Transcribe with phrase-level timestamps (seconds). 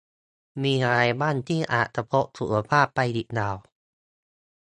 [0.63, 3.57] มีอะไรบ้างที่อาจกระทบสุขภาพไปอีกยาว